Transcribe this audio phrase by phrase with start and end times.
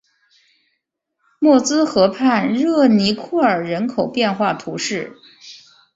[1.37, 5.15] 默兹河畔热尼库尔人口变化图示